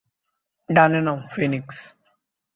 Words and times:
ডানে 0.69 0.99
নাও, 1.01 1.17
ফিনিক্স! 1.33 1.77